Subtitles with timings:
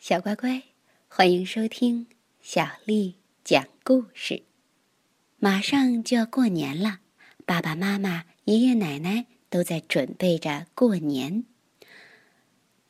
[0.00, 0.62] 小乖乖，
[1.08, 2.06] 欢迎收听
[2.40, 4.44] 小丽讲故事。
[5.40, 7.00] 马上就要过年了，
[7.44, 11.44] 爸爸妈妈、爷爷奶奶都在准备着过年。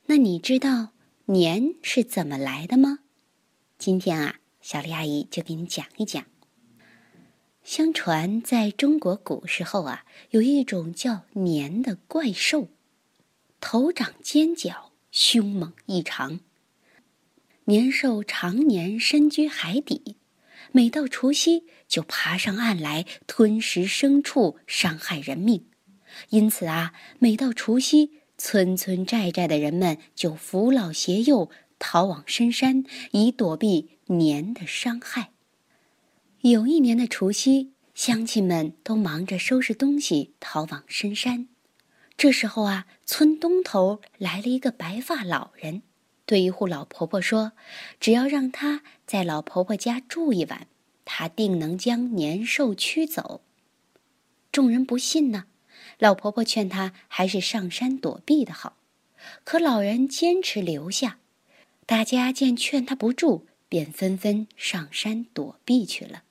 [0.04, 0.90] 那你知道
[1.24, 2.98] 年是怎么来的吗？
[3.78, 6.22] 今天啊，小丽阿姨就给你讲一讲。
[7.64, 12.68] 相传，在中国古时候啊，有一种叫年的怪兽，
[13.60, 16.40] 头长尖角，凶猛异常。
[17.68, 20.16] 年兽常年深居海底，
[20.72, 25.66] 每到除夕就爬上岸来吞食牲畜，伤害人命。
[26.30, 35.32] 因此啊，每到除夕，村村寨寨的人们就扶老携幼逃往深山，以躲避年的伤害。
[36.40, 41.48] 有一年的除夕，乡亲们都忙着收拾东西，逃往深山。
[42.16, 45.82] 这时候啊，村东头来了一个白发老人。
[46.28, 47.52] 对一户老婆婆说
[47.98, 50.66] ：“只要让她在老婆婆家住一晚，
[51.06, 53.40] 她定能将年兽驱走。”
[54.52, 55.46] 众人不信呢，
[55.98, 58.76] 老婆婆劝她还是上山躲避的好。
[59.42, 61.18] 可老人坚持留下，
[61.86, 66.24] 大家见劝她不住，便纷纷上山躲避去了。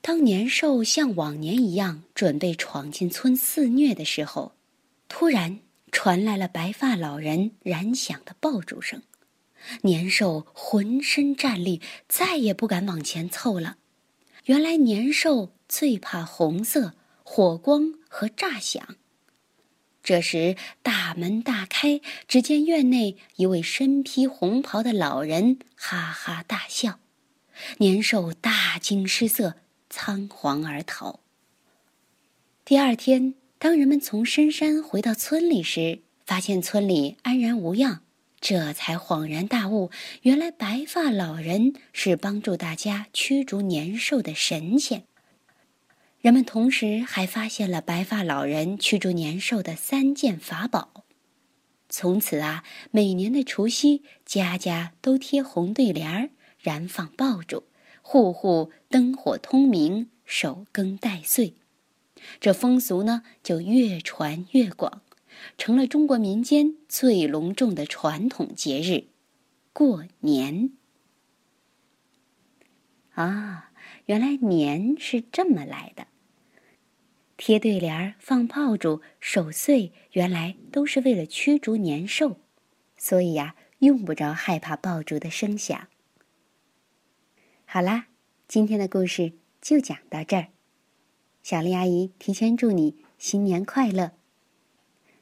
[0.00, 4.52] 当年兽像往年一样准备闯进村肆虐的时候，
[5.08, 5.58] 突然。
[5.96, 9.02] 传来了白发老人燃响的爆竹声，
[9.80, 13.78] 年兽浑身战栗，再也不敢往前凑了。
[14.44, 16.92] 原来年兽最怕红色、
[17.24, 18.96] 火光和炸响。
[20.02, 27.00] 这时大门大开，只见院内一位身披红袍的老人哈哈大笑，
[27.78, 29.54] 年兽大惊失色，
[29.88, 31.20] 仓皇而逃。
[32.66, 33.34] 第二天。
[33.58, 38.02] 当人们从深山回到村里时，发现村里安然无恙，
[38.38, 39.90] 这才恍然大悟：
[40.22, 45.04] 原来白发老人是帮助大家驱逐年兽的神仙。
[46.20, 51.04] 人们同时还发现了白发老人驱逐年兽的三件法宝。
[51.88, 56.28] 从此啊，每年的除夕，家家都贴红对联儿，
[56.60, 57.64] 燃放爆竹，
[58.02, 61.54] 户户灯火通明，守更待岁。
[62.40, 65.02] 这风俗呢，就越传越广，
[65.58, 69.08] 成了中国民间最隆重的传统节日——
[69.72, 70.70] 过年。
[73.12, 73.70] 啊，
[74.06, 76.08] 原来年是这么来的！
[77.36, 82.38] 贴对联儿、放炮竹、守岁，原来都是为了驱逐年兽，
[82.96, 85.88] 所以呀，用不着害怕爆竹的声响。
[87.66, 88.06] 好啦，
[88.48, 90.55] 今天的故事就讲到这儿。
[91.48, 94.10] 小丽阿姨提前祝你新年快乐，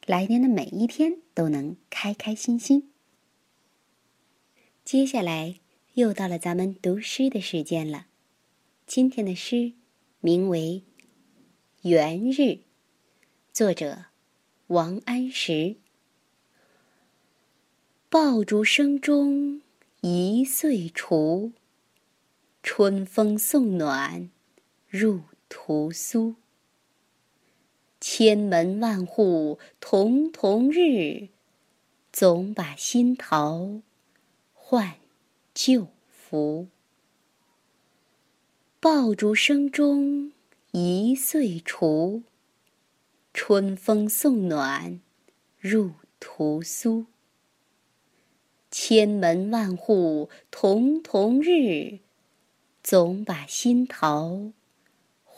[0.06, 2.90] 来年的每一天都能开开心心。
[4.86, 5.60] 接下来
[5.92, 8.06] 又到了咱们读诗的时间了，
[8.86, 9.74] 今天的诗
[10.20, 10.82] 名为
[11.90, 12.40] 《元日》，
[13.52, 14.06] 作者
[14.68, 15.76] 王安石。
[18.08, 19.60] 爆竹声中
[20.00, 21.52] 一岁除，
[22.62, 24.30] 春风送暖
[24.88, 25.20] 入。
[25.56, 26.34] 屠苏，
[28.00, 31.28] 千门万户曈曈日，
[32.12, 33.81] 总把新桃
[34.53, 34.97] 换
[35.54, 36.66] 旧符。
[38.81, 40.32] 爆竹声中
[40.72, 42.25] 一岁除，
[43.32, 45.00] 春风送暖
[45.60, 47.06] 入屠苏。
[48.72, 52.00] 千门万户曈曈日，
[52.82, 54.53] 总把新桃。